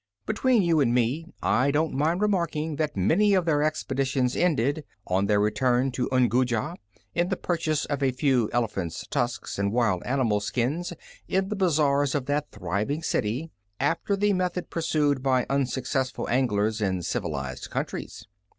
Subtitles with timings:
[0.25, 5.27] Between you and me, I don't mind remarking that many of their expeditions ended, on
[5.27, 6.73] their return to Unguja,
[7.13, 10.91] in the purchase of a few elephants' tusks and wild animal skins
[11.27, 17.03] in the bazaars of that thriving city, after the method pursued by unsuccessful anglers in
[17.03, 18.25] civilized countries.